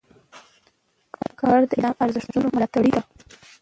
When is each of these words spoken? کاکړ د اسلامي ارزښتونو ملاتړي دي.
کاکړ 1.39 1.59
د 1.65 1.69
اسلامي 1.73 1.97
ارزښتونو 2.03 2.47
ملاتړي 2.55 2.89
دي. 2.95 3.01